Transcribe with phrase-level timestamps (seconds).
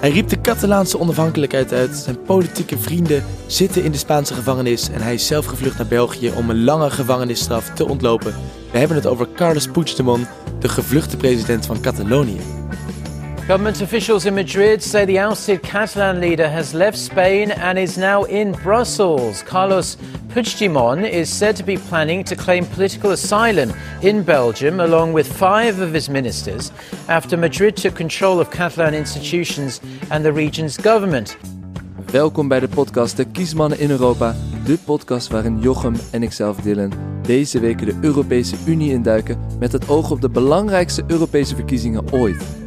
[0.00, 1.96] Hij riep de Catalaanse onafhankelijkheid uit.
[1.96, 6.30] Zijn politieke vrienden zitten in de Spaanse gevangenis en hij is zelf gevlucht naar België
[6.36, 8.34] om een lange gevangenisstraf te ontlopen.
[8.72, 10.26] We hebben het over Carles Puigdemont,
[10.58, 12.40] de gevluchte president van Catalonië.
[13.46, 18.22] Government officials in Madrid say the ousted Catalan leader has left Spain and is now
[18.24, 19.42] in Brussels.
[19.42, 19.96] Carlos
[20.28, 23.72] Puigdemont is said to be planning to claim political asylum
[24.02, 26.70] in Belgium along with five of his ministers
[27.08, 29.80] after Madrid took control of Catalan institutions
[30.10, 31.36] and the region's government.
[32.10, 36.92] Welkom bij de podcast De Kiesmannen in Europa, de podcast waarin Jochem en ikzelf Dylan
[37.22, 42.59] deze week de Europese Unie induiken met het oog op de belangrijkste Europese verkiezingen ooit.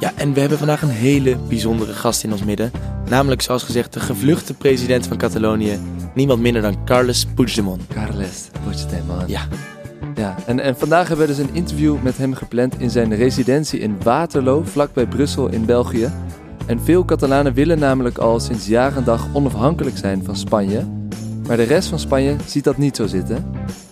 [0.00, 2.70] Ja, en we hebben vandaag een hele bijzondere gast in ons midden.
[3.08, 5.78] Namelijk, zoals gezegd, de gevluchte president van Catalonië.
[6.14, 7.82] Niemand minder dan Carles Puigdemont.
[7.86, 9.28] Carles Puigdemont.
[9.28, 9.42] Ja,
[10.14, 13.80] Ja, en, en vandaag hebben we dus een interview met hem gepland in zijn residentie
[13.80, 16.12] in Waterloo, vlakbij Brussel in België.
[16.66, 20.86] En veel Catalanen willen namelijk al sinds jaar en dag onafhankelijk zijn van Spanje.
[21.46, 23.44] Maar de rest van Spanje ziet dat niet zo zitten.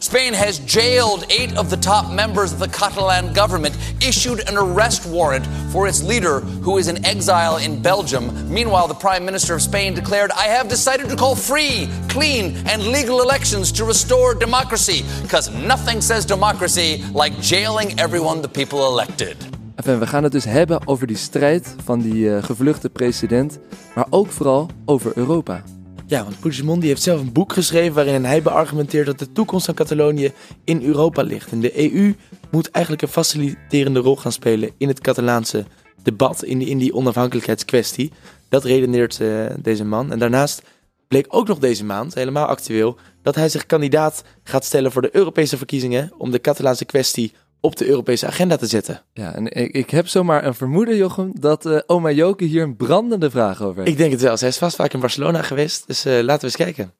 [0.09, 5.05] Spain has jailed eight of the top members of the Catalan government, issued an arrest
[5.05, 8.25] warrant for its leader, who is in exile in Belgium.
[8.50, 12.87] Meanwhile, the Prime Minister of Spain declared, I have decided to call free, clean, and
[12.87, 19.37] legal elections to restore democracy, because nothing says democracy like jailing everyone the people elected.
[19.77, 23.59] Enfin, we gaan het dus hebben over die strijd van die eh, gevluchte president,
[23.95, 25.62] maar ook vooral over Europa.
[26.09, 29.64] Ja want Puigdemont die heeft zelf een boek geschreven waarin hij beargumenteert dat de toekomst
[29.64, 30.33] van Catalonië
[30.65, 31.50] in Europa ligt.
[31.50, 32.15] En de EU
[32.50, 35.65] moet eigenlijk een faciliterende rol gaan spelen in het Catalaanse
[36.03, 38.12] debat, in die, onafhankelijkheidskwestie.
[38.48, 40.12] Dat redeneert eh, deze man.
[40.12, 40.62] En daarnaast
[41.09, 45.17] bleek ook nog deze maand, helemaal actueel, dat hij zich kandidaat gaat stellen voor de
[45.17, 49.03] Europese verkiezingen om de Catalaanse kwestie op de Europese agenda te zetten.
[49.12, 52.77] Ja, en ik, ik heb zomaar een vermoeden, Jochem, dat eh, oma Joke hier een
[52.77, 53.89] brandende vraag over heeft.
[53.89, 54.37] Ik denk het wel.
[54.37, 56.92] Zij is vast vaak in Barcelona geweest, dus eh, laten we eens kijken.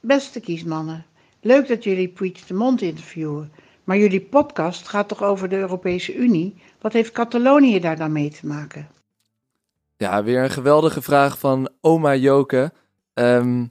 [0.00, 1.06] Beste kiesmannen,
[1.40, 3.52] leuk dat jullie Puigdemont interviewen.
[3.84, 6.54] Maar jullie podcast gaat toch over de Europese Unie?
[6.80, 8.88] Wat heeft Catalonië daar dan mee te maken?
[9.96, 12.72] Ja, weer een geweldige vraag van oma Joke.
[13.14, 13.64] Ehm,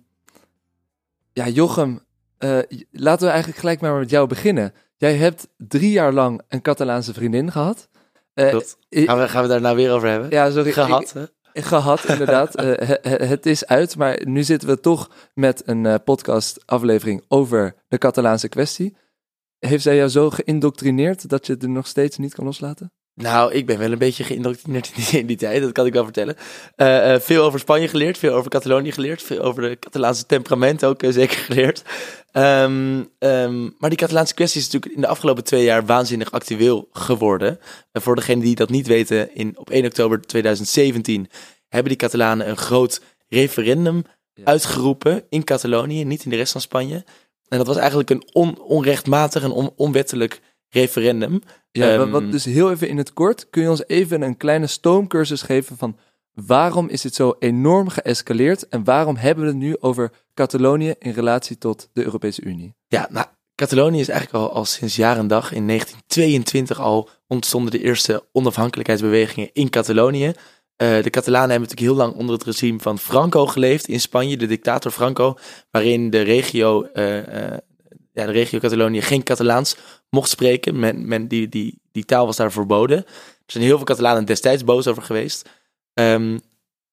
[1.33, 1.99] ja, Jochem,
[2.39, 2.57] eh,
[2.91, 4.73] laten we eigenlijk gelijk maar met jou beginnen.
[4.97, 7.89] Jij hebt drie jaar lang een Catalaanse vriendin gehad.
[8.33, 8.51] Eh,
[8.89, 10.29] Gaan we, gaan we daar nou weer over hebben?
[10.29, 10.71] Ja, sorry.
[10.71, 11.23] Gehad, hè?
[11.53, 12.55] Ik- gehad, inderdaad.
[12.59, 17.97] Eh, he- het is uit, maar nu zitten we toch met een podcast-aflevering over de
[17.97, 18.97] Catalaanse kwestie.
[19.59, 22.91] Heeft zij jou zo geïndoctrineerd dat je het er nog steeds niet kan loslaten?
[23.15, 26.35] Nou, ik ben wel een beetje geïndoctrineerd in die, tijd, dat kan ik wel vertellen.
[26.75, 30.85] Eh, eh, veel over Spanje geleerd, veel over Catalonië geleerd, veel over de Catalaanse temperament
[30.85, 31.83] ook eh, zeker geleerd.
[32.31, 36.87] Ehm, ehm, maar die Catalaanse kwestie is natuurlijk in de afgelopen twee jaar waanzinnig actueel
[36.91, 37.59] geworden.
[37.91, 41.29] En voor degenen die dat niet weten, in, op 1 oktober 2017
[41.67, 44.03] hebben die Catalanen een groot referendum
[44.33, 44.45] Ja.
[44.45, 47.03] uitgeroepen in Catalonië, niet in de rest van Spanje.
[47.47, 51.41] En dat was eigenlijk een on, onrechtmatig en on- onwettelijk referendum.
[51.71, 54.37] Ja, wat- Ehm, wat dus heel even in het kort, kun je ons even een
[54.37, 55.97] kleine stoomcursus geven van
[56.33, 61.11] waarom is dit zo enorm geëscaleerd en waarom hebben we het nu over Catalonië in
[61.11, 62.75] relatie tot de Europese Unie?
[62.87, 63.25] Ja, nou,
[63.55, 65.51] Catalonië is eigenlijk al, al sinds jaar en dag.
[65.53, 70.31] In 1922 al ontstonden de eerste onafhankelijkheidsbewegingen in Catalonië.
[70.75, 74.37] Eh, de Catalanen hebben natuurlijk heel lang onder het regime van Franco geleefd in Spanje,
[74.37, 75.35] de dictator Franco,
[75.71, 77.57] waarin de regio, eh, eh,
[78.19, 79.75] ja, de regio Catalonië geen Catalaans
[80.09, 80.79] mocht spreken.
[81.07, 82.97] Men, die, die, die taal was daar verboden.
[82.97, 83.05] Er
[83.45, 85.49] zijn heel veel Catalanen destijds boos over geweest.
[85.93, 86.37] Ehm,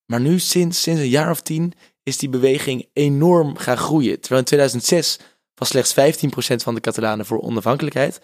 [0.07, 1.73] maar nu, sinds, sinds een jaar of tien,
[2.03, 4.21] is die beweging enorm gaan groeien.
[4.21, 5.19] Terwijl in 2006
[5.55, 8.21] was slechts 15% van de Catalanen voor onafhankelijkheid.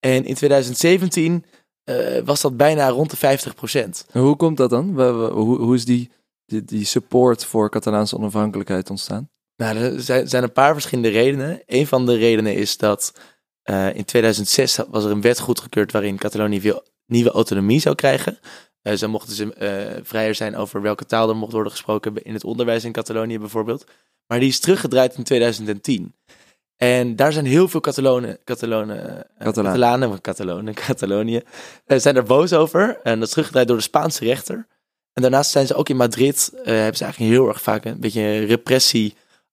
[0.00, 1.44] En in 2017
[1.84, 3.38] eh, was dat bijna rond de
[4.06, 4.10] 50%.
[4.12, 5.00] En hoe komt dat dan?
[5.30, 6.10] Hoe, hoe is die,
[6.46, 9.30] die, die support voor Catalaanse onafhankelijkheid ontstaan?
[9.56, 11.62] Nou, er zijn, een paar verschillende redenen.
[11.66, 13.12] Een van de redenen is dat
[13.62, 18.38] eh, in 2006 was er een wet goedgekeurd waarin Catalonië veel nieuwe autonomie zou krijgen.
[18.82, 22.34] Eh zo mochten ze eh, vrijer zijn over welke taal er mocht worden gesproken in
[22.34, 23.84] het onderwijs in Catalonië bijvoorbeeld.
[24.26, 26.14] Maar die is teruggedraaid in 2010.
[26.76, 29.72] En daar zijn heel veel Catalonen, Catalonen, Catalaan.
[29.72, 31.42] Catalanen, Catalonen, Catalonië,
[31.86, 33.00] zijn er boos over.
[33.02, 34.66] En dat is teruggedraaid door de Spaanse rechter.
[35.12, 38.20] En daarnaast zijn ze ook in Madrid, hebben ze eigenlijk heel erg vaak een beetje
[38.20, 38.46] een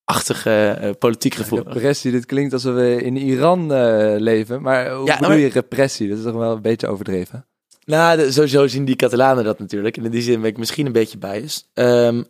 [0.05, 1.63] repressie-achtige eh, politiek gevoel.
[1.63, 6.09] Repressie, dit klinkt alsof we in Iran eh, leven, maar hoe Ja, je repressie?
[6.09, 7.45] Dat is toch wel een beetje overdreven?
[7.85, 9.97] Nou, de- sowieso zien die Catalanen dat natuurlijk.
[9.97, 11.67] En in die zin ben ik misschien een beetje biased.
[11.73, 12.23] Ehm,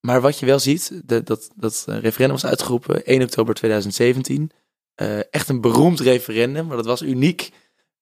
[0.00, 4.50] maar wat je wel ziet, de, dat, dat referendum was uitgeroepen 1 oktober 2017.
[4.94, 7.50] Eh, echt een beroemd referendum, maar dat was uniek.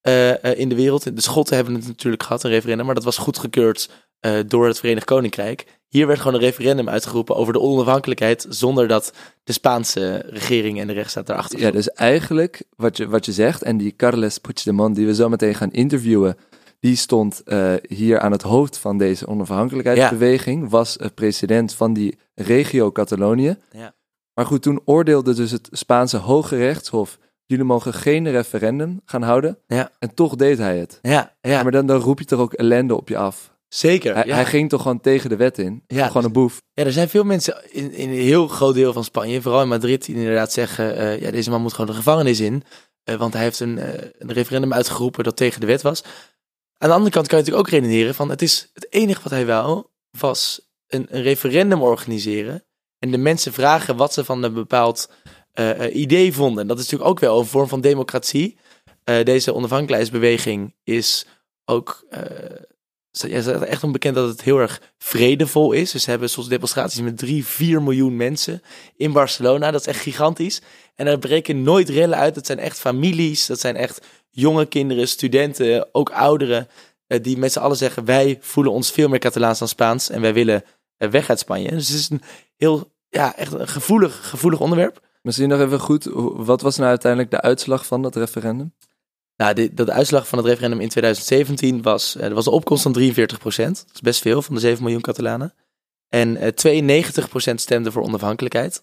[0.00, 1.16] Eh, eh, in de wereld.
[1.16, 3.90] De Schotten hebben het natuurlijk gehad, een referendum, maar dat was goedgekeurd
[4.20, 5.66] uh, door het Verenigd Koninkrijk.
[5.88, 9.12] Hier werd gewoon een referendum uitgeroepen over de onafhankelijkheid, zonder dat
[9.44, 13.62] de Spaanse regering en de rechtsstaat daarachter Ja, dus eigenlijk wat je, wat je zegt,
[13.62, 16.36] en die Carles Puigdemont, die we zo meteen gaan interviewen,
[16.80, 20.68] die stond uh, hier aan het hoofd van deze onafhankelijkheidsbeweging, ja.
[20.68, 23.56] was president van die regio Catalonië.
[23.70, 23.94] Ja.
[24.34, 27.18] Maar goed, toen oordeelde dus het Spaanse Hoge Rechtshof,
[27.48, 29.58] jullie mogen geen referendum gaan houden.
[29.66, 29.90] Ja.
[29.98, 30.98] En toch deed hij het.
[31.02, 31.62] Ja, ja.
[31.62, 33.56] Maar dan, dan roep je toch ook ellende op je af.
[33.68, 34.14] Zeker.
[34.14, 34.34] Hij, ja.
[34.34, 35.82] hij ging toch gewoon tegen de wet in.
[35.86, 36.62] Ja, gewoon een boef.
[36.72, 39.68] Ja, er zijn veel mensen in, in een heel groot deel van Spanje, vooral in
[39.68, 42.62] Madrid, die inderdaad zeggen: uh, ja, deze man moet gewoon de gevangenis in.
[43.04, 46.04] Uh, want hij heeft een, uh, een, referendum uitgeroepen dat tegen de wet was.
[46.78, 49.32] Aan de andere kant kan je natuurlijk ook redeneren van het is het enige wat
[49.32, 49.84] hij wou,
[50.18, 52.64] was een, een referendum organiseren.
[52.98, 55.10] En de mensen vragen wat ze van een bepaald
[55.92, 56.62] idee vonden.
[56.62, 58.58] En dat is natuurlijk ook wel een vorm van democratie.
[59.04, 61.26] deze onafhankelijkheidsbeweging is
[61.64, 62.06] ook
[63.10, 65.90] ja, ze echt onbekend dat het heel erg vredevol is.
[65.90, 68.62] Dus ze hebben soms demonstraties met 3, 4 miljoen mensen
[68.96, 69.70] in Barcelona.
[69.70, 70.60] Dat is echt gigantisch.
[70.94, 72.34] En er breken nooit rellen uit.
[72.34, 73.46] Dat zijn echt families.
[73.46, 76.68] Dat zijn echt jonge kinderen, studenten, ook ouderen.
[77.06, 80.10] Die met z'n allen zeggen: wij voelen ons veel meer Catalaans dan Spaans.
[80.10, 80.64] En wij willen
[80.96, 81.70] weg uit Spanje.
[81.70, 82.22] Dus het is een
[82.56, 85.06] heel, ja, echt gevoelig, gevoelig onderwerp.
[85.28, 86.08] Misschien nog even goed.
[86.34, 88.74] Wat was nou uiteindelijk de uitslag van dat referendum?
[89.36, 92.92] Nou, de, de, uitslag van het referendum in 2017 was, er was een opkomst van
[92.92, 93.84] 43 procent.
[93.86, 95.54] Dat is best veel van de 7 miljoen Catalanen.
[96.08, 98.82] En uh, 92 procent stemde voor onafhankelijkheid.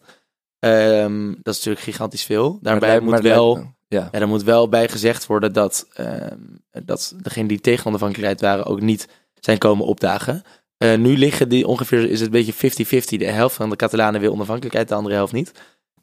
[0.60, 2.60] Um, dat is natuurlijk gigantisch veel.
[2.62, 3.56] Daarbij maar, moet maar wel,
[3.88, 4.10] ja.
[4.12, 8.66] ja, er moet wel bij gezegd worden dat, um, dat degenen die tegen onafhankelijkheid waren
[8.66, 9.08] ook niet
[9.40, 10.44] zijn komen opdagen.
[10.78, 13.18] Uh, nu liggen die ongeveer, is het een beetje 50-50.
[13.18, 15.52] De helft van de Catalanen wil onafhankelijkheid, de andere helft niet.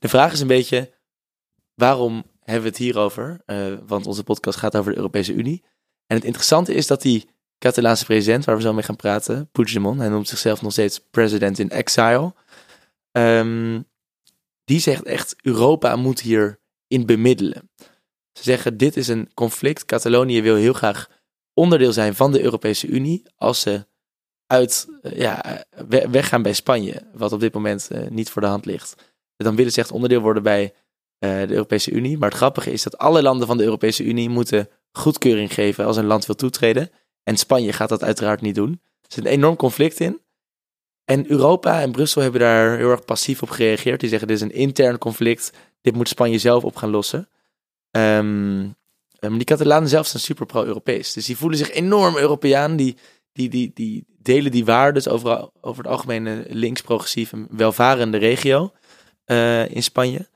[0.03, 0.93] De vraag is een beetje,
[1.75, 5.65] waarom hebben we het hierover, uh, want onze podcast gaat over de Europese Unie.
[6.07, 7.29] En het interessante is dat die
[7.59, 11.59] Catalaanse president, waar we zo mee gaan praten, Puigdemont, hij noemt zichzelf nog steeds president
[11.59, 12.35] in exile,
[13.13, 13.89] um,
[14.65, 17.71] die zegt echt, Europa moet hier in bemiddelen.
[18.33, 21.09] Ze zeggen, dit is een conflict, Catalonië wil heel graag
[21.55, 23.87] onderdeel zijn van de Europese Unie, als ze
[24.47, 25.65] uit, uh, ja,
[26.11, 29.12] weggaan bij Spanje, wat op dit moment uh, niet voor de hand ligt.
[29.43, 30.75] Dan willen ze echt onderdeel worden bij
[31.19, 32.19] de Europese Unie.
[32.19, 35.97] Maar het grappige is dat alle landen van de Europese Unie moeten goedkeuring geven als
[35.97, 36.91] een land wil toetreden.
[37.23, 38.81] En Spanje gaat dat uiteraard niet doen.
[38.83, 40.21] Er zit een enorm conflict in.
[41.05, 44.01] En Europa en Brussel hebben daar heel erg passief op gereageerd.
[44.01, 45.53] Die zeggen dit is een intern conflict.
[45.81, 47.29] Dit moet Spanje zelf op gaan lossen.
[47.91, 48.75] Um,
[49.19, 51.13] die Catalanen zelf zijn super pro-Europees.
[51.13, 52.77] Dus die voelen zich enorm Europeaan.
[52.77, 52.97] Die,
[53.33, 58.73] die, die, die delen die waarden over, over het algemeen links-progressief en welvarende regio
[59.33, 60.29] uh, in Spanje.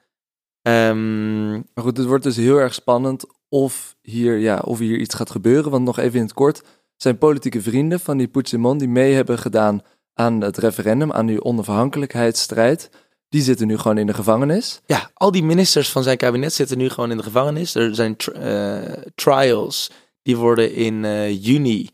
[0.63, 5.15] Um, maar goed, het wordt dus heel erg spannend of hier, ja, of hier iets
[5.15, 5.71] gaat gebeuren.
[5.71, 6.63] Want nog even in het kort,
[6.97, 9.83] zijn politieke vrienden van die Puigdemont die mee hebben gedaan
[10.15, 12.91] aan het referendum, aan die onafhankelijkheidsstrijd,
[13.29, 14.81] die zitten nu gewoon in de gevangenis.
[14.87, 17.75] Ja, al die ministers van zijn kabinet zitten nu gewoon in de gevangenis.
[17.75, 19.91] Er zijn uh, trials,
[20.23, 21.91] die worden in uh, juni,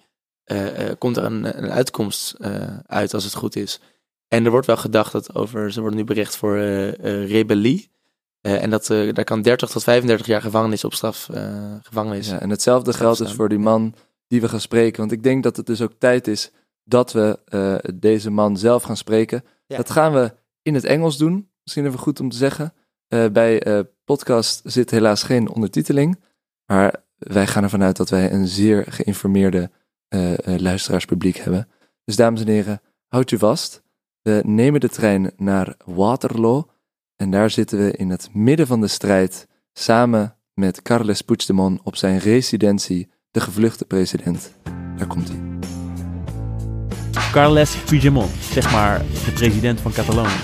[0.47, 2.37] uh, komt er een, een uitkomst
[2.87, 3.81] uit als het goed is.
[4.33, 6.59] En er wordt wel gedacht dat over, ze worden nu bericht voor
[7.27, 7.93] rebellie.
[8.43, 12.29] Uh, en dat, uh, daar kan 30 tot 35 jaar gevangenis op straf uh, gevangenis.
[12.29, 13.95] Ja, en hetzelfde geldt dus voor die man
[14.27, 15.01] die we gaan spreken.
[15.01, 16.51] Want ik denk dat het dus ook tijd is
[16.85, 17.39] dat we
[17.95, 19.45] deze man zelf gaan spreken.
[19.67, 19.77] Ja.
[19.77, 21.49] Dat gaan we in het Engels doen.
[21.63, 22.75] Misschien even goed om te zeggen.
[23.33, 26.21] bij podcast zit helaas geen ondertiteling.
[26.67, 29.71] Maar wij gaan ervan uit dat wij een zeer geïnformeerde
[30.45, 31.69] luisteraarspubliek hebben.
[32.05, 33.82] Dus dames en heren, houd je vast.
[34.23, 36.67] We nemen de trein naar Waterloo.
[37.17, 41.97] En daar zitten we in het midden van de strijd samen met Carles Puigdemont op
[41.97, 44.53] zijn residentie, de gevluchte president.
[44.97, 45.39] Daar komt hij.
[47.33, 50.41] Carles Puigdemont, zeg maar de president van Catalonië.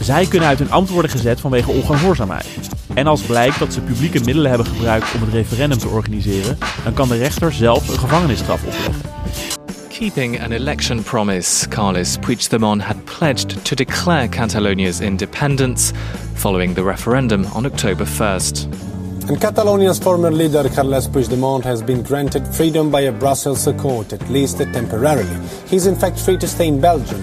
[0.00, 2.46] Zij kunnen uit hun ambt worden gezet vanwege ongehoorzaamheid.
[2.94, 6.94] En als blijkt dat ze publieke middelen hebben gebruikt om het referendum te organiseren, dan
[6.94, 9.59] kan de rechter zelf een gevangenisstraf opleggen.
[10.00, 15.92] Keeping an election promise, Carles Puigdemont had pledged to declare Catalonia's independence
[16.36, 19.28] following the referendum on October 1st.
[19.28, 24.26] And Catalonia's former leader Carles Puigdemont has been granted freedom by a Brussels court, at
[24.30, 25.38] least temporarily.
[25.66, 27.22] He's in fact free to stay in Belgium.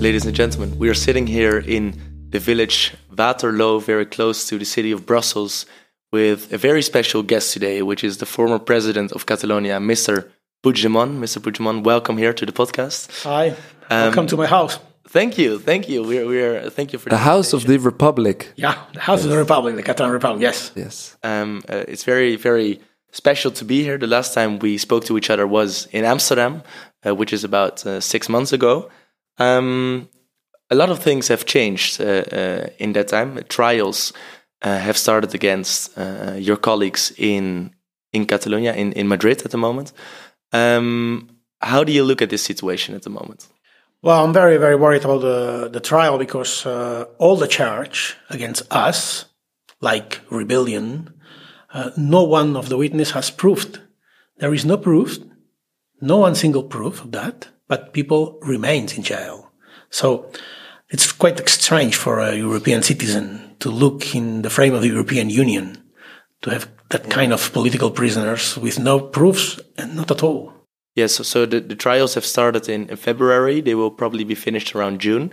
[0.00, 4.64] Ladies and gentlemen, we are sitting here in the village Waterloo, very close to the
[4.64, 5.66] city of Brussels,
[6.10, 10.30] with a very special guest today, which is the former president of Catalonia, Mr.
[10.64, 11.18] Puigdemont.
[11.18, 11.42] Mr.
[11.42, 13.22] Puigdemont, welcome here to the podcast.
[13.24, 13.56] Hi, um,
[13.90, 14.78] welcome to my house.
[15.08, 16.02] Thank you, thank you.
[16.02, 18.50] We're we're thank you for The House of the Republic.
[18.56, 20.72] Yeah, the House of the Republic, the Catalan Republic, yes.
[20.74, 21.18] Yes.
[21.22, 22.80] Um, uh, it's very, very
[23.12, 23.98] special to be here.
[23.98, 26.62] The last time we spoke to each other was in Amsterdam,
[27.06, 28.88] uh, which is about uh, six months ago.
[29.36, 30.08] Um,
[30.70, 33.38] a lot of things have changed uh, uh, in that time.
[33.50, 34.14] Trials
[34.62, 37.74] uh, have started against uh, your colleagues in
[38.14, 39.92] in Catalonia, in, in Madrid at the moment.
[40.54, 41.28] Um,
[41.60, 43.48] how do you look at this situation at the moment?
[44.02, 48.62] Well, I'm very, very worried about the, the trial because uh, all the charge against
[48.70, 49.24] us,
[49.80, 51.12] like rebellion,
[51.72, 53.80] uh, no one of the witness has proved.
[54.38, 55.18] There is no proof,
[56.00, 59.50] no one single proof of that, but people remains in jail.
[59.90, 60.30] So
[60.88, 65.30] it's quite strange for a European citizen to look in the frame of the European
[65.30, 65.83] Union
[66.44, 70.52] to have that kind of political prisoners with no proofs and not at all.
[70.94, 73.60] Yes, so, so the, the trials have started in, in February.
[73.60, 75.32] They will probably be finished around June.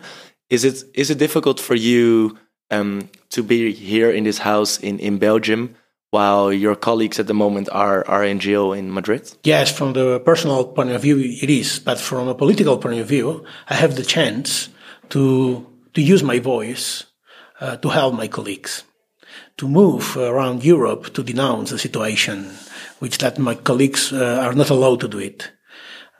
[0.49, 2.37] Is it is it difficult for you
[2.71, 5.75] um, to be here in this house in, in Belgium
[6.11, 9.31] while your colleagues at the moment are, are in jail in Madrid?
[9.43, 11.79] Yes, from the personal point of view, it is.
[11.79, 14.69] But from a political point of view, I have the chance
[15.09, 17.05] to, to use my voice
[17.59, 18.83] uh, to help my colleagues,
[19.61, 22.49] to move around Europe to denounce the situation,
[22.97, 25.51] which that my colleagues uh, are not allowed to do it.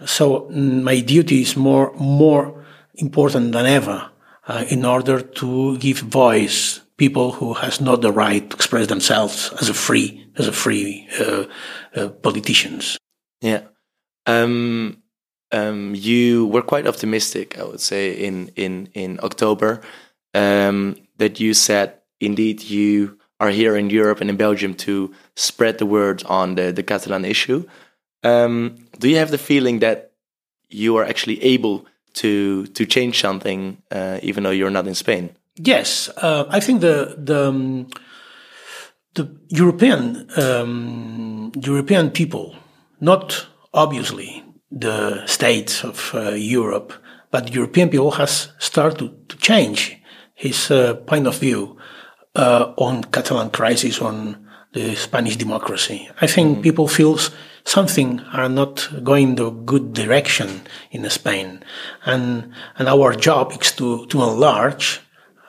[0.05, 4.11] So mm, my duty is more, more important than ever
[4.47, 9.51] uh, in order to give voice people who has not the right to express themselves
[9.59, 11.45] as a free, as a free uh,
[11.95, 12.99] uh, politicians.
[13.41, 13.63] Yeah.
[14.27, 15.01] Um,
[15.51, 19.81] um, you were quite optimistic, I would say, in in in October,
[20.35, 25.77] um, that you said indeed you are here in Europe and in Belgium to spread
[25.77, 27.63] the word on the the Catalan issue.
[28.23, 30.11] Um, do you have the feeling that
[30.69, 35.29] you are actually able to to change something, uh, even though you're not in Spain?
[35.55, 37.87] Yes, uh, I think the the um,
[39.13, 42.55] the European um, European people,
[42.99, 44.43] not obviously
[44.79, 46.93] the states of uh, Europe,
[47.31, 49.97] but European people has started to change
[50.33, 51.77] his uh, point of view
[52.35, 56.09] uh, on Catalan crisis, on the Spanish democracy.
[56.21, 57.31] I think people feels
[57.65, 60.61] something are not going the good direction
[60.91, 61.63] in Spain,
[62.05, 65.01] and and our job is to to enlarge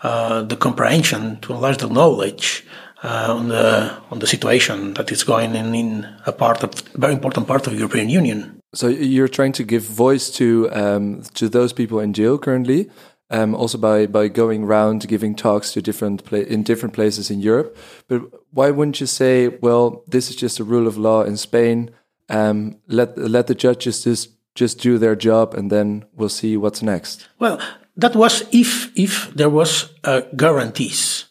[0.02, 2.64] uh, the comprehension, to enlarge the knowledge
[3.02, 7.12] uh, on the on the situation that is going in, in a part of very
[7.12, 8.58] important part of European Union.
[8.74, 12.90] So you're trying to give voice to um, to those people in jail currently,
[13.32, 17.40] um, also by by going around giving talks to different pla in different places in
[17.40, 17.76] Europe.
[18.06, 18.22] But
[18.52, 21.90] why wouldn't you say, well, this is just a rule of law in Spain?
[22.28, 26.82] Um, let let the judges just just do their job, and then we'll see what's
[26.82, 27.28] next.
[27.38, 27.58] Well,
[27.96, 31.24] that was if if there was uh, guarantees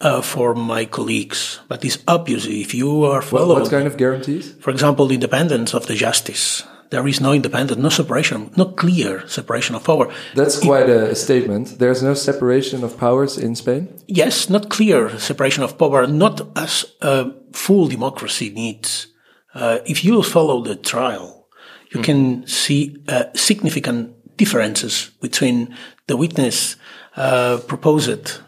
[0.00, 4.54] uh, for my colleagues, but it's obviously if you are Well, what kind of guarantees?
[4.60, 6.62] for example, the independence of the justice.
[6.90, 10.10] There is no independence, no separation, no clear separation of power.
[10.34, 11.78] That's quite a statement.
[11.78, 13.88] There's no separation of powers in Spain.
[14.06, 19.08] Yes, not clear separation of power, not as a full democracy needs.
[19.54, 21.48] Uh, if you follow the trial,
[21.92, 25.74] you can see uh, significant differences between
[26.06, 26.76] the witness
[27.16, 28.40] uh, proposed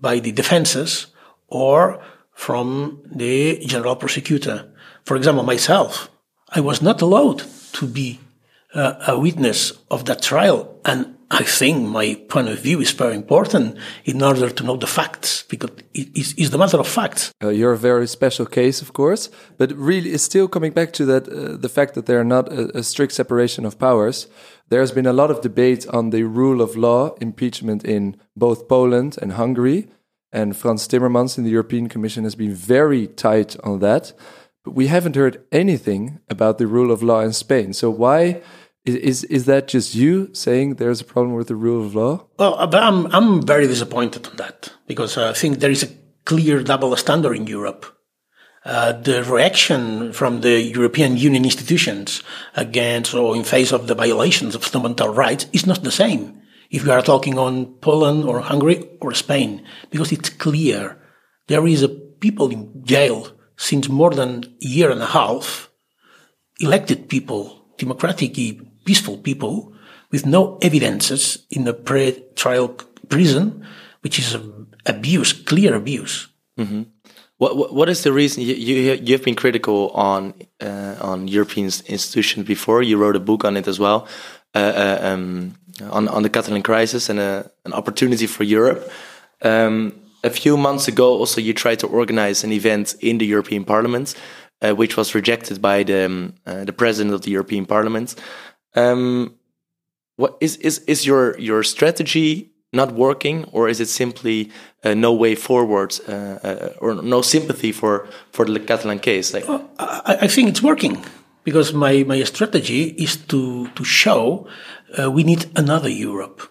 [0.00, 1.08] by the defenses
[1.48, 2.00] or
[2.32, 4.72] from the general prosecutor.
[5.04, 6.10] For example, myself,
[6.50, 7.42] I was not allowed
[7.78, 8.18] to be
[8.74, 10.78] uh, a witness of that trial.
[10.84, 14.86] And I think my point of view is very important in order to know the
[14.86, 17.32] facts because it is the matter of facts.
[17.42, 19.28] Uh, you're a very special case, of course,
[19.58, 22.78] but really, still coming back to that uh, the fact that there are not a,
[22.78, 24.28] a strict separation of powers.
[24.68, 29.18] There's been a lot of debate on the rule of law impeachment in both Poland
[29.20, 29.88] and Hungary,
[30.32, 34.12] and Frans Timmermans in the European Commission has been very tight on that.
[34.66, 37.72] We haven't heard anything about the rule of law in Spain.
[37.72, 38.42] So why
[38.84, 42.26] is is, that just you saying there's a problem with the rule of law?
[42.38, 45.88] Well, but I'm, I'm very disappointed on that because I think there is a
[46.24, 47.86] clear double standard in Europe.
[48.64, 52.22] Uh, the reaction from the European Union institutions
[52.56, 56.84] against or in face of the violations of fundamental rights is not the same if
[56.84, 60.98] you are talking on Poland or Hungary or Spain, because it's clear
[61.46, 65.70] there is a people in jail since more than a year and a half,
[66.60, 69.72] elected people, democratically peaceful people,
[70.10, 72.68] with no evidences in the pre-trial
[73.08, 73.66] prison,
[74.00, 74.36] which is
[74.86, 76.28] abuse, clear abuse.
[77.38, 80.32] What, what what is the reason you you you've been critical on
[80.62, 82.82] uh, on European institutions before?
[82.82, 84.08] You wrote a book on it as well.
[84.54, 85.54] Uh, uh, um,
[85.90, 88.90] on on the Catalan crisis and a, an opportunity for Europe.
[89.42, 89.92] Um,
[90.26, 94.14] a few months ago, also you tried to organize an event in the European Parliament,
[94.62, 98.14] uh, which was rejected by the um, uh, the president of the European Parliament.
[98.74, 99.34] Um,
[100.16, 104.50] what is is is your your strategy not working, or is it simply
[104.84, 109.32] uh, no way forward, uh, uh, or no sympathy for for the Catalan case?
[109.32, 111.04] Like, I, I think it's working
[111.44, 114.46] because my, my strategy is to to show
[114.98, 116.42] uh, we need another Europe.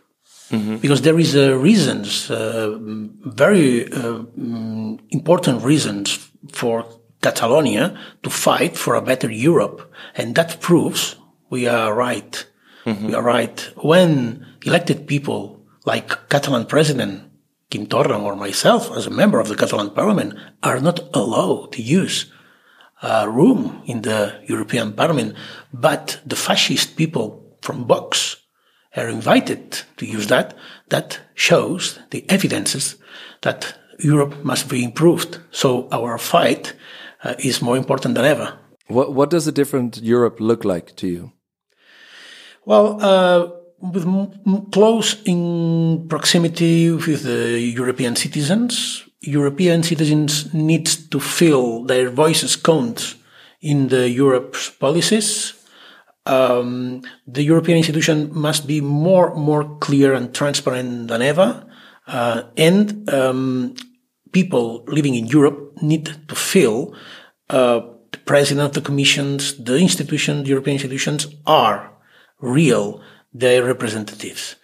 [0.82, 2.78] Because there is uh, reasons, uh,
[3.26, 6.86] very uh, mm, important reasons for
[7.22, 11.16] Catalonia to fight for a better Europe, and that proves
[11.50, 12.46] we are right.
[12.86, 13.60] We are right.
[13.82, 17.24] When elected people like Catalan President
[17.72, 21.82] Quim Torra or myself, as a member of the Catalan Parliament, are not allowed to
[21.82, 22.32] use
[23.02, 25.36] uh, room in the European Parliament,
[25.74, 28.45] but the fascist people from Vox
[28.96, 30.54] are invited to use that.
[30.90, 32.96] That shows the evidences
[33.42, 35.40] that Europe must be improved.
[35.52, 36.74] So our fight
[37.24, 38.54] uh, is more important than ever.
[38.88, 41.32] What what does a different Europe look like to you?
[42.66, 43.50] Well, uh,
[43.80, 44.06] with
[44.72, 53.16] close in proximity with the European citizens, European citizens need to feel their voices count
[53.62, 55.54] in the Europe's policies.
[56.26, 61.66] Um, the European institution must be more more clear and transparent than ever,
[62.08, 63.76] uh, and um,
[64.32, 66.96] people living in Europe need to feel
[67.50, 71.92] uh, the president of the commissions, the institutions, the European institutions are
[72.40, 73.02] real,
[73.34, 74.56] their representatives.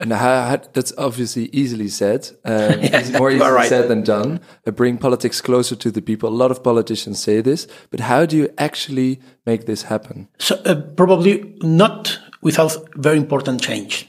[0.00, 3.68] And how, that's obviously easily said, um, easy- more easily right.
[3.68, 4.40] said than done.
[4.66, 6.28] Uh, bring politics closer to the people.
[6.28, 10.28] A lot of politicians say this, but how do you actually make this happen?
[10.38, 14.08] So uh, probably not without very important change.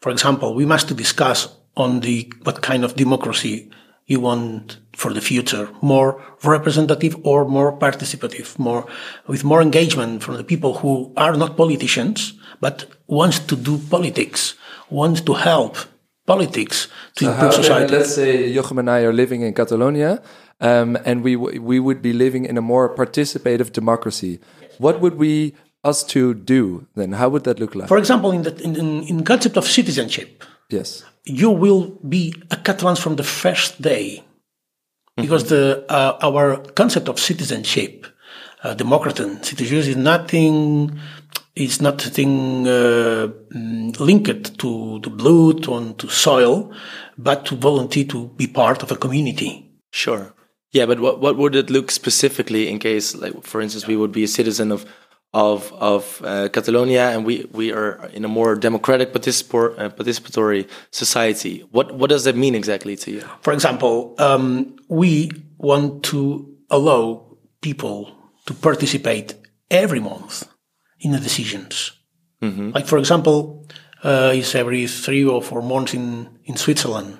[0.00, 3.70] For example, we must discuss on the what kind of democracy
[4.06, 8.86] you want for the future, more representative or more participative, more
[9.28, 14.54] with more engagement from the people who are not politicians but wants to do politics,
[14.90, 15.76] wants to help
[16.26, 17.92] politics to So improve how- society.
[17.96, 20.22] let's say Jochem and I are living in Catalonia,
[20.60, 24.38] um, and we w- we would be living in a more participative democracy.
[24.78, 25.54] What would we
[25.90, 27.12] us to do then?
[27.20, 27.88] How would that look like?
[27.88, 31.02] For example, in the in, in, in concept of citizenship, yes.
[31.24, 34.22] you will be a Catalan from the first day,
[35.16, 38.06] because the uh, our concept of citizenship,
[38.62, 40.54] uh, democracy, citizenship is nothing.
[41.56, 46.72] Is not a thing uh, mm, linked to the blood on to soil,
[47.18, 49.68] but to volunteer to be part of a community.
[49.90, 50.32] Sure.
[50.70, 54.12] Yeah, but what what would it look specifically in case, like for instance, we would
[54.12, 54.86] be a citizen of
[55.32, 60.68] of of uh, Catalonia and we we are in a more democratic participatory uh, participatory
[60.90, 61.66] society.
[61.70, 63.20] What what does that mean exactly to you?
[63.40, 68.12] For example, um, we want to allow people
[68.46, 69.34] to participate
[69.70, 70.48] every month
[71.00, 71.92] in the decisions.
[72.72, 73.66] Like, for example,
[74.02, 77.18] uh, it's every three or four months in, in Switzerland.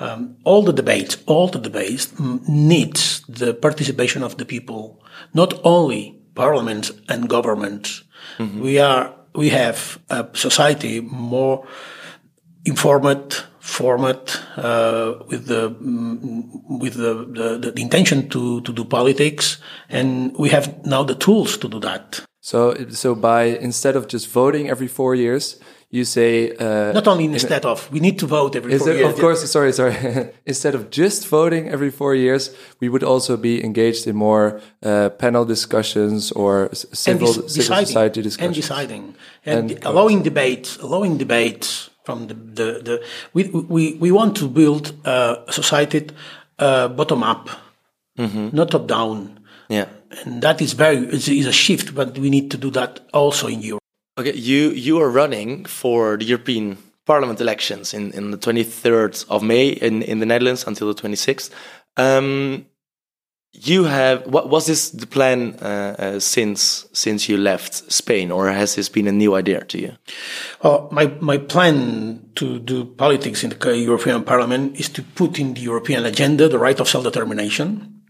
[0.00, 2.12] Um, all the debates, all the debates
[2.48, 5.00] needs the participation of the people,
[5.32, 8.02] not only parliaments and governments.
[8.60, 11.66] We are, we have a society more
[12.64, 16.44] informed, format uh, with the mm,
[16.80, 21.56] with the, the, the intention to, to do politics, and we have now the tools
[21.58, 22.20] to do that.
[22.50, 22.58] So
[22.90, 25.56] so by instead of just voting every four years,
[25.90, 29.12] you say uh, Not only instead of we need to vote every four it, years.
[29.14, 29.94] of course, sorry, sorry.
[30.52, 34.46] Instead of just voting every four years, we would also be engaged in more
[34.82, 38.56] uh, panel discussions or civil, civil deciding, society discussions.
[38.56, 39.02] and deciding.
[39.46, 42.94] And, And- allowing debates, allowing debates from the the, the
[43.32, 43.42] we,
[43.76, 46.00] we we want to build uh, a society
[46.58, 47.48] uh, bottom up,
[48.52, 49.86] not top down, Yeah.
[50.24, 53.46] And that is very is, is a shift, but we need to do that also
[53.46, 53.82] in Europe.
[54.18, 59.42] Okay, you you are running for the European Parliament elections in, in the 23rd of
[59.42, 61.50] May in, in the Netherlands until the 26th.
[61.96, 62.66] Um,
[63.52, 68.48] you have what was this the plan uh, uh, since since you left Spain, or
[68.48, 69.92] has this been a new idea to you?
[70.62, 75.54] Well, my, my plan to do politics in the European Parliament is to put in
[75.54, 78.03] the European agenda the right of self-determination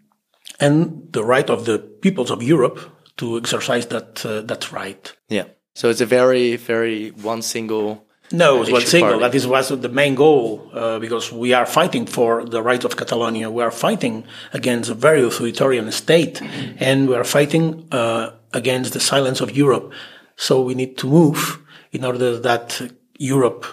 [0.61, 2.79] and the right of the peoples of Europe
[3.17, 5.12] to exercise that uh, that right.
[5.29, 5.45] Yeah.
[5.75, 8.07] So it's a very very one single.
[8.33, 9.11] No, it's one single.
[9.11, 9.23] party.
[9.23, 12.97] That is was the main goal uh, because we are fighting for the right of
[12.97, 13.51] Catalonia.
[13.51, 16.40] We are fighting against a very authoritarian state,
[16.79, 19.93] and we are fighting uh, against the silence of Europe.
[20.37, 21.61] So we need to move
[21.93, 22.81] in order that
[23.19, 23.67] Europe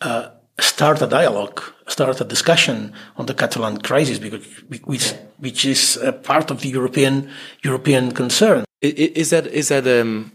[0.00, 4.44] uh, start a dialogue, start a discussion on the Catalan crisis, because,
[4.84, 7.30] which, which is a part of the European
[7.62, 8.64] European concern.
[8.82, 10.32] Is that is that um,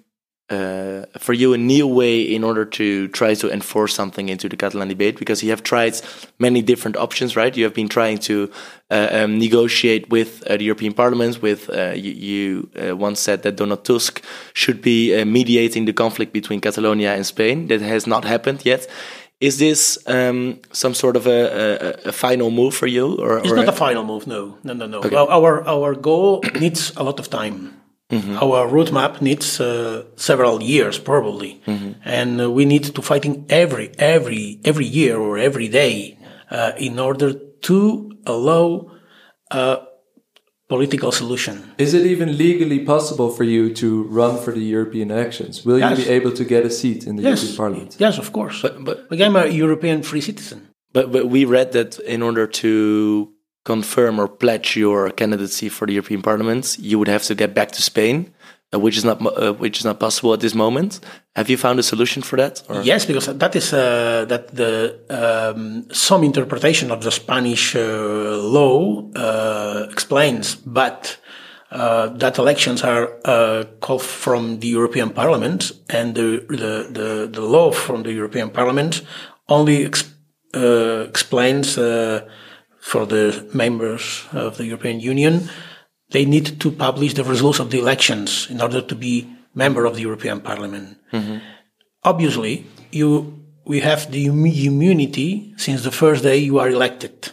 [0.49, 4.57] uh, for you a new way in order to try to enforce something into the
[4.57, 5.17] Catalan debate?
[5.17, 5.93] Because you have tried
[6.39, 7.55] many different options, right?
[7.55, 8.51] You have been trying to
[8.89, 11.41] uh, um, negotiate with uh, the European Parliament.
[11.41, 15.93] With uh, you, you uh, once said that Donald Tusk should be uh, mediating the
[15.93, 17.67] conflict between Catalonia and Spain.
[17.67, 18.87] That has not happened yet.
[19.41, 23.51] Is this um, some sort of a, a, a, final move for you, or it's
[23.51, 24.27] or not a final move?
[24.27, 24.99] No, no, no, no.
[24.99, 25.15] Okay.
[25.15, 27.73] Well, our our goal needs a lot of time.
[28.11, 28.41] Mm -hmm.
[28.41, 32.19] Our roadmap needs uh, several years, probably, mm -hmm.
[32.21, 36.17] and uh, we need to fighting every every every year or every day
[36.51, 38.91] uh, in order to allow
[39.49, 39.90] a
[40.75, 41.55] political solution.
[41.77, 43.87] Is it even legally possible for you to
[44.19, 45.53] run for the European elections?
[45.65, 45.89] Will yes.
[45.89, 47.29] you be able to get a seat in the yes.
[47.29, 47.91] European Parliament?
[48.05, 48.57] Yes, of course.
[48.61, 50.59] But, but I'm a European free citizen.
[50.93, 52.71] But, but we read that in order to
[53.65, 57.71] confirm or pledge your candidacy for the European Parliament, you would have to get back
[57.71, 58.33] to Spain,
[58.79, 60.99] which is not uh, which is not possible at this moment.
[61.35, 62.63] Have you found a solution for that?
[62.69, 62.81] Or?
[62.81, 69.09] Yes, because that is uh, that the um, some interpretation of the Spanish uh, law
[69.15, 71.17] uh, explains, but.
[71.73, 73.07] Uh, that elections are
[73.79, 79.01] called from the European Parliament, and the, the the, the law from the European Parliament
[79.47, 80.13] only ex-
[80.53, 85.49] explains for the members of the European Union,
[86.11, 89.95] they need to publish the results of the elections in order to be member of
[89.95, 90.97] the European Parliament.
[91.11, 91.37] Mm-hmm.
[92.03, 97.31] Obviously, you we have the immunity since the first day you are elected,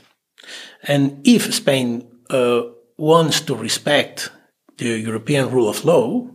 [0.83, 2.63] and if Spain uh,
[2.97, 4.31] wants to respect
[4.77, 6.29] the European rule of law,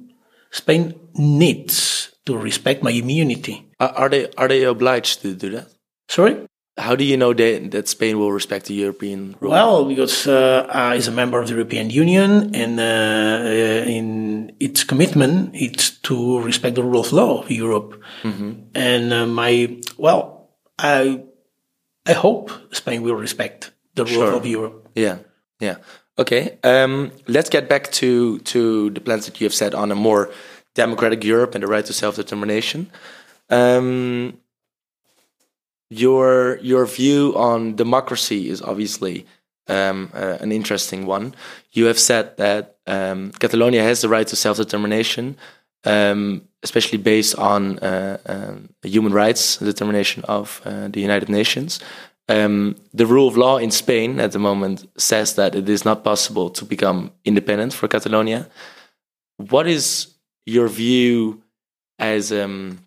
[0.51, 3.69] Spain needs to respect my immunity.
[3.79, 5.67] Are they are they obliged to do that?
[6.07, 6.47] Sorry.
[6.75, 9.51] How do you know that, that Spain will respect the European rule?
[9.51, 14.55] Well, because uh, uh, it's a member of the European Union, and uh, uh, in
[14.59, 18.01] its commitment, it's to respect the rule of law of Europe.
[18.23, 18.51] Mm-hmm.
[18.73, 21.21] And uh, my well, I
[22.07, 24.33] I hope Spain will respect the rule sure.
[24.33, 24.89] of Europe.
[24.95, 25.19] Yeah,
[25.59, 25.75] yeah.
[26.17, 26.57] Okay.
[26.63, 30.31] Um, let's get back to to the plans that you have set on a more
[30.73, 32.89] democratic Europe and the right to self determination.
[33.49, 34.39] Um,
[35.99, 39.25] your your view on democracy is obviously
[39.67, 41.35] um, uh, an interesting one.
[41.71, 45.37] You have said that um, Catalonia has the right to self determination,
[45.83, 51.79] um, especially based on uh, um, human rights determination of uh, the United Nations.
[52.29, 56.03] Um, the rule of law in Spain at the moment says that it is not
[56.03, 58.47] possible to become independent for Catalonia.
[59.37, 60.13] What is
[60.45, 61.41] your view
[61.99, 62.79] as um,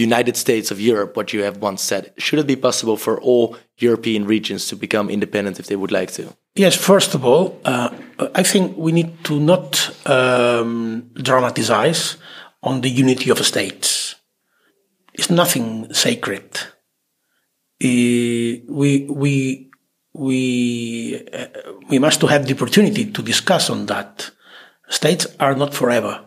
[0.00, 2.12] United States of Europe, what you have once said.
[2.18, 6.12] Should it be possible for all European regions to become independent if they would like
[6.12, 6.34] to?
[6.54, 7.90] Yes, first of all, uh,
[8.34, 12.16] I think we need to not um, dramatize
[12.62, 14.14] on the unity of states.
[15.12, 16.44] It's nothing sacred.
[17.82, 19.70] Uh, we we
[20.12, 21.46] we uh,
[21.88, 24.30] we must have the opportunity to discuss on that.
[24.88, 26.24] States are not forever.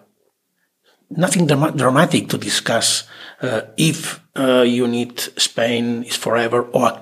[1.10, 3.08] Nothing dramatic to discuss
[3.42, 7.00] uh, if uh, you need Spain is forever or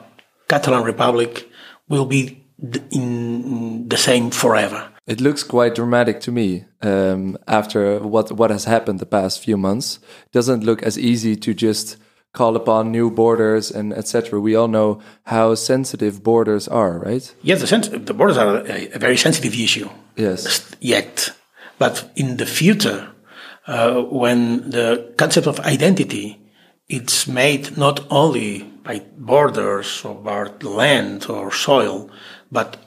[0.48, 1.50] Catalan Republic
[1.90, 2.46] will be
[2.92, 4.90] in the same forever.
[5.08, 9.58] It looks quite dramatic to me um, after what what has happened the past few
[9.58, 10.00] months.
[10.26, 11.98] It doesn't look as easy to just
[12.34, 14.40] call upon new borders and etc.
[14.40, 17.36] We all know how sensitive borders are, right?
[17.42, 19.90] Yes, the, the borders are a, a, very sensitive issue.
[20.16, 20.70] Yes.
[20.80, 21.32] Yet,
[21.80, 23.08] but in the future,
[23.68, 26.40] uh, when the concept of identity
[26.88, 32.10] it's made not only by borders or by land or soil,
[32.52, 32.78] but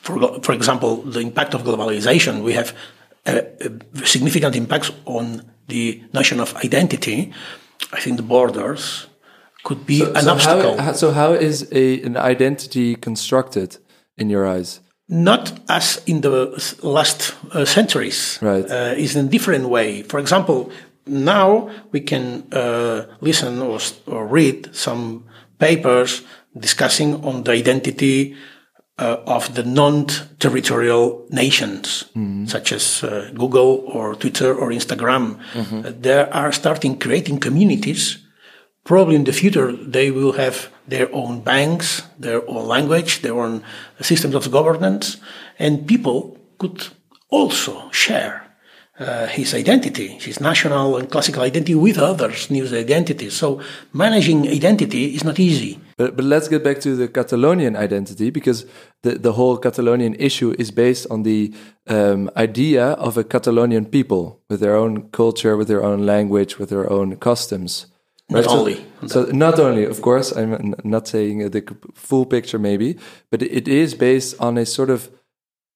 [0.00, 2.76] for, for example, the impact of globalization, we have
[3.26, 3.46] a,
[4.04, 7.32] significant impacts on the notion of identity.
[7.92, 9.06] I think the borders
[9.62, 10.80] could be so, an so obstacle.
[10.80, 13.76] How, so how is a, an identity constructed
[14.18, 14.80] in your eyes?
[15.12, 16.30] Not as in the
[16.82, 18.38] last uh, centuries.
[18.40, 18.64] Right.
[18.64, 20.02] Uh, is in a different way.
[20.02, 20.72] For example,
[21.06, 25.24] now we can uh, listen or, or, read some
[25.58, 26.22] papers
[26.58, 28.36] discussing on the identity
[28.98, 32.46] uh, of the non-territorial nations, mm-hmm.
[32.46, 35.38] such as uh, Google or Twitter or Instagram.
[35.52, 36.00] Mm-hmm.
[36.00, 38.18] they are starting creating communities
[38.84, 43.62] probably in the future they will have their own banks, their own language, their own
[44.00, 45.16] systems of governance,
[45.58, 46.86] and people could
[47.30, 48.42] also share
[48.98, 53.34] uh, his identity, his national and classical identity with others' new identities.
[53.34, 53.60] So
[53.92, 55.80] managing identity is not easy.
[55.96, 58.66] But, but let's get back to the Catalonian identity because
[59.02, 61.54] the, the whole Catalonian issue is based on the
[61.88, 66.70] um, idea of a Catalonian people with their own culture, with their own language, with
[66.70, 67.86] their own customs.
[68.30, 68.84] Not So- only.
[69.06, 71.62] So, not only, of course, I'm not saying the
[71.94, 72.96] full picture, maybe,
[73.30, 75.10] but it is based on a sort of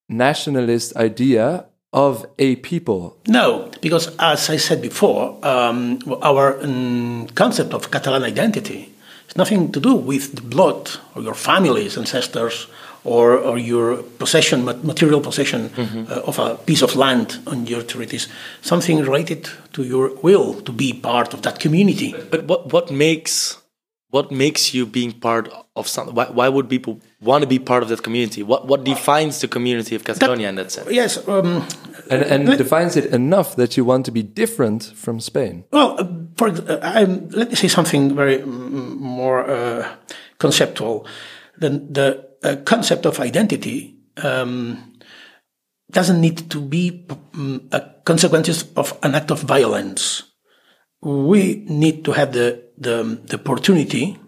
[0.08, 3.16] nationalist idea of a people.
[3.26, 8.92] No, because as I said before, um, our um, concept of Catalan identity
[9.26, 12.66] has nothing to do with the blood or your family's ancestors
[13.06, 15.70] or, or your possession, material possession
[16.10, 18.28] uh, of a piece of land on your territories.
[18.62, 22.14] Something related to your will to be part of that community.
[22.30, 23.58] But what what makes
[24.10, 26.14] what makes you being part of something?
[26.14, 28.42] Why, why would people want to be part of that community?
[28.42, 30.90] What what defines the community of Catalonia in that sense?
[30.90, 31.62] Yes, um,
[32.10, 35.64] And, and defines it enough that you want to be different from Spain.
[35.72, 39.88] Well, uh, for, uh, I'm, let me say something very mm, more uh,
[40.38, 41.06] conceptual.
[41.58, 44.92] The, the uh, concept of identity um,
[45.90, 50.22] doesn't need to be mm, a consequences of an act of violence.
[51.02, 54.18] We need to have the, the, the opportunity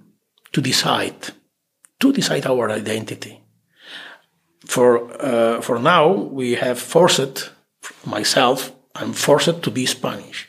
[0.53, 1.31] to decide,
[2.01, 3.41] to decide our identity.
[4.67, 7.51] For, uh, for now, we have forced,
[8.05, 10.49] myself, I'm forced to be Spanish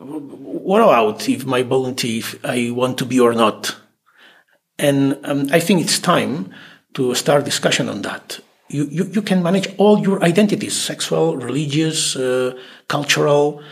[0.00, 3.76] what about if my volunteer if I want to be or not?
[4.86, 6.34] And um, I think it's time
[6.94, 8.40] to start discussion on that.
[8.76, 12.52] You, you, you can manage all your identities, sexual, religious, uh,
[12.88, 13.62] cultural.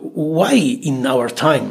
[0.00, 0.54] Why
[0.90, 1.68] in our time,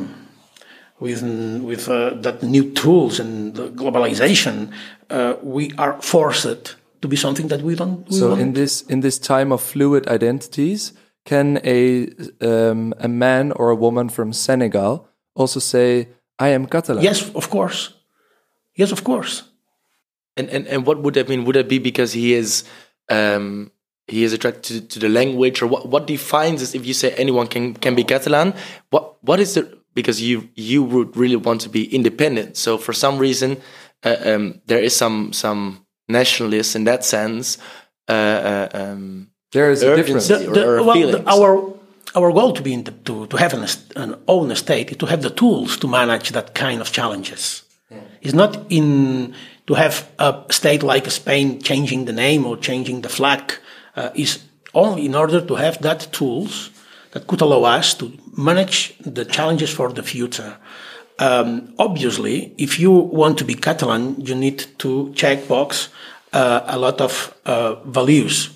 [0.99, 1.21] with,
[1.69, 4.71] with uh, that new tools and the globalization,
[5.09, 8.41] uh, we are forced to be something that we don't we So want?
[8.41, 10.93] in this in this time of fluid identities,
[11.25, 12.07] can a
[12.41, 16.07] um, a man or a woman from Senegal also say,
[16.39, 17.03] "I am Catalan"?
[17.03, 17.93] yes, of course.
[18.75, 19.43] Yes, of course.
[20.35, 21.45] And, and and what would that mean?
[21.45, 22.63] Would that be because he is
[23.09, 23.71] um,
[24.07, 25.87] he is attracted to, to the language, or what?
[25.87, 26.73] What defines this?
[26.73, 28.53] If you say anyone can can be Catalan,
[28.89, 32.57] what what is the because you you would really want to be independent.
[32.57, 33.61] So for some reason,
[34.03, 37.57] uh, um, there is some some nationalists in that sense.
[38.09, 40.29] Uh, uh, um, There is a difference.
[40.31, 41.73] urgency or, or well, the- our
[42.15, 45.05] our goal to be in the, to to have an, an own state is to
[45.05, 47.62] have the tools to manage that kind of challenges.
[48.23, 49.35] It's not in
[49.67, 53.53] to have a state like Spain changing the name or changing the flag.
[53.95, 56.71] Uh, is only in order to have that tools
[57.11, 60.57] that could allow us to manage the challenges for the future.
[61.19, 65.89] Um, obviously, if you want to be Catalan, you need to check box
[66.33, 68.49] uh, a lot of uh, values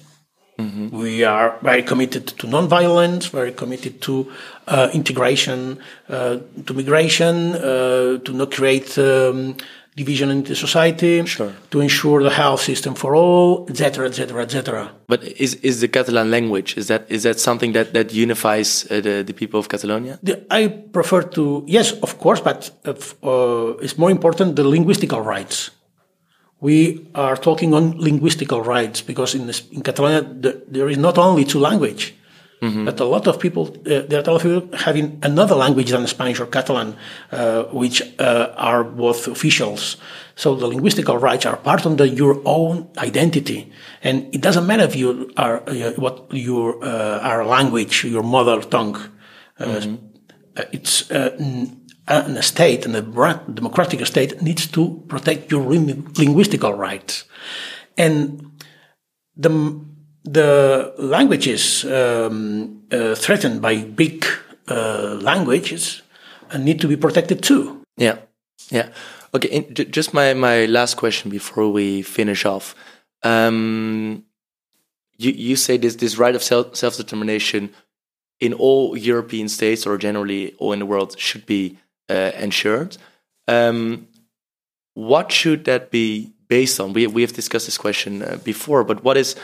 [0.58, 4.32] we are very committed to non-violence, very committed to
[4.68, 9.56] uh, integration, uh, to migration, uh, to not create um,
[9.96, 11.54] division in the society, sure.
[11.72, 14.92] to ensure the health system for all, etc., etc., etc.
[15.08, 19.02] But is is the Catalan language is that is that something that that unifies uh,
[19.02, 20.20] the the people of Catalonia?
[20.24, 22.94] The- I prefer to yes, of course, but uh,
[23.24, 25.72] uh, it's more important the linguistical rights.
[26.60, 31.18] We are talking on linguistical rights because in this, in Catalonia the, there is not
[31.18, 32.16] only two language,
[32.86, 35.92] but a lot of people uh, there are a lot of people having another language
[35.92, 36.96] than Spanish or Catalan,
[37.32, 39.98] uh, which uh, are both officials.
[40.36, 44.84] So the linguistical rights are part of the, your own identity, and it doesn't matter
[44.84, 48.98] if you are uh, what your uh, our language, your mother tongue.
[49.60, 49.98] Uh,
[50.56, 51.38] uh, it's uh,
[52.08, 53.02] n- an state and a
[53.54, 57.26] democratic state needs to protect your ling- linguistical rights
[57.98, 58.52] and
[59.36, 59.50] the
[60.24, 64.26] the languages um, uh, threatened by big
[64.68, 66.02] uh, languages
[66.52, 68.18] uh, need to be protected too Yeah,
[68.70, 68.90] yeah.
[69.34, 72.76] Okay, and ju- just my my last question before we finish off.
[73.24, 74.24] Um,
[75.18, 77.70] you you say this this right of self self determination
[78.40, 81.78] in all European states or generally all in the world should be
[82.10, 82.98] uh, ensured.
[83.48, 84.08] Um,
[84.94, 86.94] what should that be based on?
[86.94, 89.36] We we have discussed this question uh, before, but what is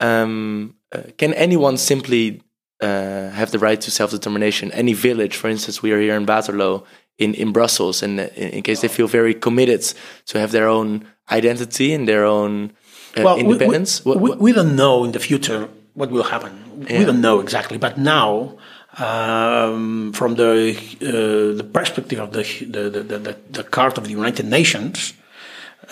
[0.00, 2.42] um, uh, can anyone simply
[2.80, 4.72] uh, have the right to self determination?
[4.72, 6.80] Any village, for instance, we are here in Waterloo
[7.18, 9.82] in, in Brussels, and in, in case they feel very committed
[10.26, 12.72] to have their own identity and their own
[13.16, 14.04] uh, we- independence.
[14.04, 16.86] We, we, we don't know in the future what will happen.
[16.88, 18.56] We don't know exactly, but now,
[19.00, 22.42] um, from the uh, the perspective of the
[22.74, 25.14] the, the, the the Card of the United Nations,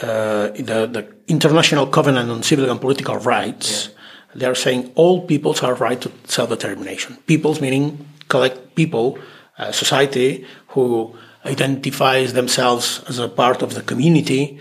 [0.02, 3.90] uh, the the International Covenant on Civil and Political Rights,
[4.34, 7.16] they're saying all peoples have right to self-determination.
[7.26, 9.18] Peoples meaning collect people,
[9.58, 11.14] uh, society who
[11.46, 14.58] identifies themselves as a part of the community.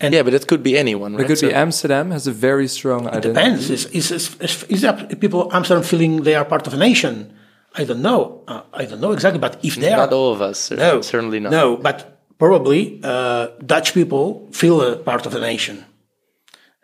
[0.00, 1.14] And yeah, but it could be anyone.
[1.14, 1.26] It Right?
[1.28, 3.28] could be Amsterdam has a very strong identity.
[3.28, 3.70] depends.
[3.70, 4.86] Is is is, is, is
[5.20, 7.16] people Amsterdam feeling they are part of a nation?
[7.74, 8.42] I don't know.
[8.46, 10.70] Uh, I don't know exactly, but if they are, not all of us.
[10.70, 11.50] no, certainly not.
[11.52, 15.84] No, but probably uh, Dutch people feel a part of the nation,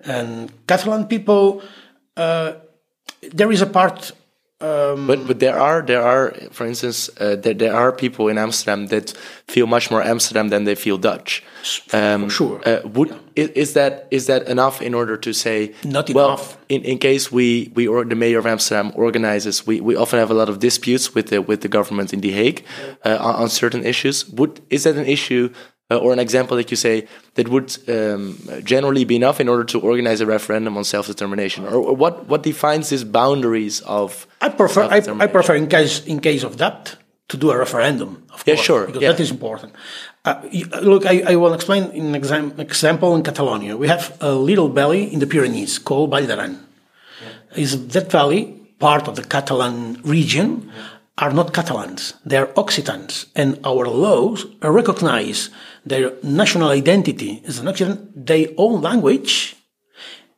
[0.00, 1.62] and Catalan people.
[2.16, 2.52] Uh,
[3.32, 4.12] there is a part.
[4.60, 8.38] Um, But but there are there are for instance uh, there there are people in
[8.38, 9.14] Amsterdam that
[9.46, 11.44] feel much more Amsterdam than they feel Dutch.
[11.92, 12.60] Um, sure.
[12.66, 16.58] Uh, would is, is that is that enough in order to say Not well enough.
[16.68, 20.30] in, in case we we or the mayor of Amsterdam organizes we, we often have
[20.32, 22.64] a lot of disputes with the with the government in The Hague
[23.06, 24.26] uh, on, on certain issues.
[24.30, 25.50] Would is that an issue?
[25.90, 29.64] Uh, or an example that you say that would um, generally be enough in order
[29.64, 34.50] to organize a referendum on self-determination, or, or what what defines these boundaries of I
[34.50, 34.82] prefer.
[34.82, 36.96] I, I prefer in case in case of that
[37.28, 38.22] to do a referendum.
[38.34, 39.12] Of Yeah, course, sure, because yeah.
[39.12, 39.72] that is important.
[40.26, 43.74] Uh, you- look, I, I will explain in an exam, example in Catalonia.
[43.78, 46.54] We have a little valley in the Pyrenees called Vall d'Aran.
[47.56, 48.42] Is that valley
[48.78, 50.70] part of the Catalan region?
[51.20, 55.50] Are not Catalans; they are Occitans, and our laws recognize
[55.84, 59.56] their national identity as an Occitan, their own language,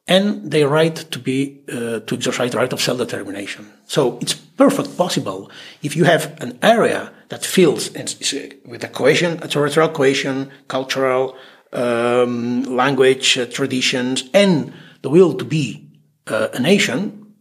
[0.08, 3.70] and their right to be uh, to exercise the right of self-determination.
[3.86, 5.50] So it's perfect possible
[5.82, 11.36] if you have an area that is, uh, with a cohesion, a territorial cohesion, cultural,
[11.74, 15.90] um, language, uh, traditions, and the will to be
[16.26, 17.34] uh, a nation.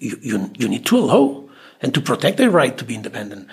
[0.00, 1.47] You, you, you need to allow
[1.82, 3.48] and to protect their right to be independent.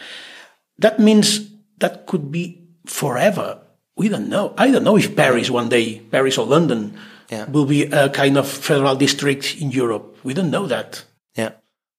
[0.78, 3.60] That means that could be forever.
[3.98, 4.54] We don't know.
[4.58, 6.94] I don't know if Paris one day, Paris or London,
[7.32, 7.50] Yeah.
[7.50, 10.04] will be a kind of federal district in Europe.
[10.24, 11.06] We don't know that.
[11.36, 11.52] Yeah.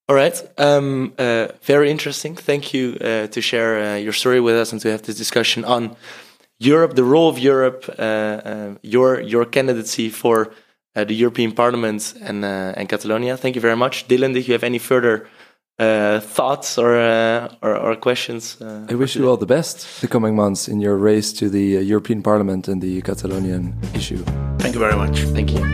[0.09, 0.41] All right.
[0.57, 2.37] Um, uh, very interesting.
[2.37, 5.65] Thank you uh, to share uh, your story with us and to have this discussion
[5.65, 5.97] on
[6.61, 10.53] Europe, the role of Europe, uh, uh, your your candidacy for
[10.95, 13.37] uh, the European Parliament and uh, and Catalonia.
[13.37, 14.33] Thank you very much, Dylan.
[14.33, 15.27] Did you have any further
[15.81, 18.57] uh, thoughts or, uh, or or questions?
[18.61, 21.77] Uh, I wish you all the best the coming months in your race to the
[21.77, 24.19] uh, European Parliament and the Catalonian issue.
[24.59, 25.19] Thank you very much.
[25.35, 25.65] Thank you.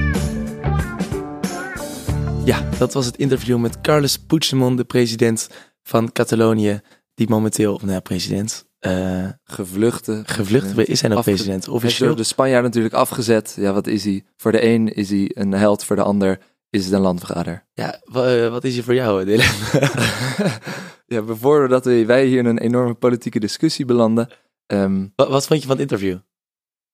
[2.45, 5.49] Ja, dat was het interview met Carles Puigdemont, de president
[5.83, 6.81] van Catalonië,
[7.15, 10.23] die momenteel, of nou ja, president, eh Gevluchte.
[10.27, 12.09] gevlucht is hij nog Afge- president, Hij is officieel.
[12.09, 13.55] door de Spanjaard natuurlijk afgezet.
[13.57, 14.25] Ja, wat is hij?
[14.37, 16.38] Voor de een is hij een held, voor de ander
[16.73, 17.67] is het een landverrader.
[17.75, 19.47] Ja, eh, wat is hij voor jou, Dylan?
[21.07, 24.29] Ja, voordat we- wij hier in een enorme politieke discussie belanden.
[24.67, 26.19] ehm, wat, wat vond je van het interview?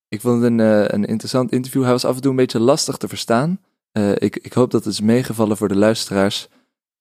[0.08, 1.82] ik vond het een, eh, een interessant interview.
[1.82, 3.60] Hij was af en toe een beetje lastig te verstaan.
[3.92, 6.48] Eh, ik, ik hoop dat het is meegevallen voor de luisteraars.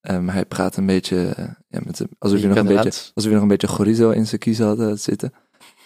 [0.02, 3.32] Ehm, hij praat een beetje, eh, ja, met de, alsof, nog een beetje alsof hij
[3.34, 5.34] nog een beetje chorizo in zijn kiezen had zitten.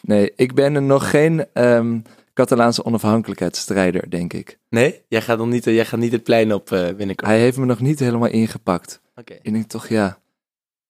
[0.02, 2.00] Nee, ik ben er nog geen ehm,
[2.34, 4.60] Catalaanse onafhankelijkheidsstrijder, denk ik.
[4.70, 5.02] Nee?
[5.08, 7.30] Jij gaat, nog niet, eh, jij gaat niet het plein op binnenkort.
[7.30, 9.02] Hij heeft me nog niet helemaal ingepakt.
[9.16, 9.34] Oké.
[9.42, 10.20] Ik denk toch, ja,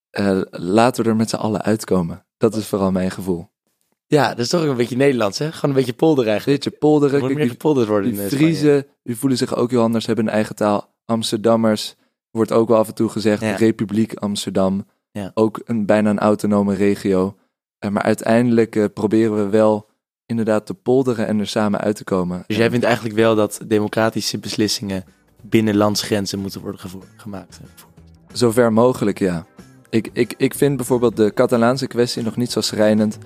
[0.09, 2.25] eh, laten we er met z'n allen uitkomen.
[2.37, 3.49] Dat is vooral mijn gevoel.
[4.07, 5.51] Ja, dat is toch een beetje Nederlands, hè?
[5.51, 6.63] Gewoon een beetje polder eigenlijk.
[6.63, 7.15] Beetje polderen.
[7.15, 8.29] Er moet meer gepolderd worden die in.
[8.29, 10.93] Friese, die voelen zich ook heel anders, hebben een eigen taal.
[11.05, 11.95] Amsterdammers,
[12.31, 13.55] wordt ook wel af en toe gezegd, Ja.
[13.55, 14.87] Republiek Amsterdam.
[15.11, 15.31] Ja.
[15.33, 17.35] Ook een, bijna een autonome regio.
[17.79, 19.89] Eh, maar uiteindelijk eh, proberen we wel
[20.31, 22.43] inderdaad te polderen en er samen uit te komen.
[22.47, 25.03] Dus jij vindt eigenlijk wel dat democratische beslissingen
[25.41, 27.59] binnen landsgrenzen moeten worden gevo- gemaakt?
[28.31, 29.45] Zover mogelijk, ja.
[29.89, 33.17] Ik, ik, ik vind bijvoorbeeld de Catalaanse kwestie nog niet zo schrijnend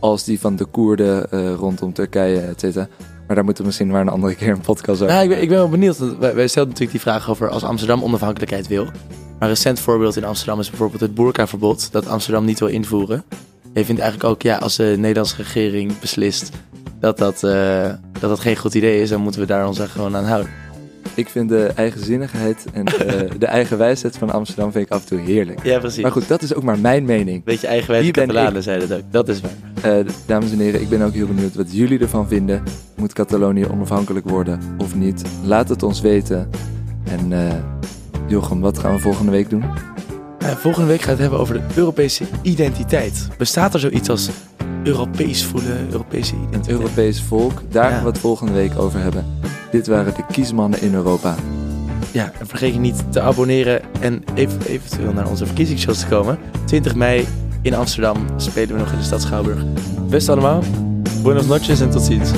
[0.00, 2.88] als die van de Koerden eh, rondom Turkije, et cetera.
[3.26, 5.14] Maar daar moeten we misschien maar een andere keer een podcast over.
[5.14, 5.98] Nou, ik, ben, ik ben wel benieuwd.
[5.98, 8.84] want Wij, wij stelden natuurlijk die vraag over als Amsterdam onafhankelijkheid wil.
[8.84, 8.94] Maar
[9.38, 13.24] een recent voorbeeld in Amsterdam is bijvoorbeeld het boerkaverbod dat Amsterdam niet wil invoeren.
[13.74, 16.50] Je vindt eigenlijk ook, ja, als de Nederlandse regering beslist
[17.00, 17.84] dat dat, eh,
[18.20, 20.50] dat dat geen goed idee is, dan moeten we daar ons er gewoon aan houden.
[21.14, 25.06] Ik vind de eigenzinnigheid en eh, de eigen wijsheid van Amsterdam vind ik af en
[25.06, 25.64] toe heerlijk.
[25.64, 26.02] Ja, precies.
[26.02, 27.44] Maar goed, dat is ook maar mijn mening.
[27.44, 29.04] Beetje ben Catalanen zeiden dat ook.
[29.10, 29.98] Dat is waar.
[29.98, 32.62] Eh, dames en heren, ik ben ook heel benieuwd wat jullie ervan vinden.
[32.96, 35.22] Moet Catalonië onafhankelijk worden of niet?
[35.44, 36.50] Laat het ons weten.
[37.04, 37.32] En
[38.28, 39.64] Jochem, wat gaan we volgende week doen?
[40.42, 43.28] Eh, volgende week gaat het hebben over de Europese identiteit.
[43.38, 44.28] Bestaat er zoiets als
[44.82, 46.68] Europees voelen, Europese identiteit?
[46.68, 47.90] Europees volk, daar Ja.
[47.94, 49.24] gaan we het volgende week over hebben.
[49.70, 51.34] Dit waren de kiesmannen in Europa.
[52.10, 56.38] Ja, en vergeet je niet te abonneren en even, eventueel naar onze verkiezingsshows te komen.
[56.64, 57.26] 20 mei
[57.62, 59.64] in Amsterdam spelen we nog in de stad Schouwburg.
[60.08, 60.62] Best allemaal,
[61.22, 62.30] buenos noches en tot ziens.